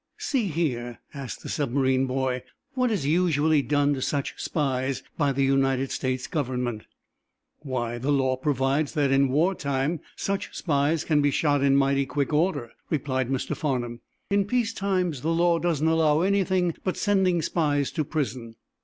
"See 0.17 0.47
here," 0.47 0.97
asked 1.13 1.43
the 1.43 1.47
submarine 1.49 2.07
boy, 2.07 2.41
"what 2.73 2.89
is 2.89 3.05
usually 3.05 3.61
done 3.61 3.93
to 3.93 4.01
such 4.01 4.33
spies 4.41 5.03
by 5.15 5.31
the 5.31 5.43
United 5.43 5.91
States 5.91 6.25
Government?" 6.25 6.87
"Why, 7.59 7.99
the 7.99 8.11
law 8.11 8.35
provides 8.35 8.93
that, 8.95 9.11
in 9.11 9.29
war 9.29 9.53
time, 9.53 9.99
such 10.15 10.57
spies 10.57 11.03
can 11.03 11.21
be 11.21 11.29
shot 11.29 11.61
in 11.61 11.75
mighty 11.75 12.07
quick 12.07 12.33
order," 12.33 12.71
replied 12.89 13.29
Mr. 13.29 13.55
Farnum. 13.55 13.99
"In 14.31 14.45
peace 14.45 14.73
times 14.73 15.21
the 15.21 15.29
law 15.31 15.59
doesn't 15.59 15.87
allow 15.87 16.21
anything 16.21 16.73
but 16.83 16.97
sending 16.97 17.43
spies 17.43 17.91
to 17.91 18.03
prison." 18.03 18.55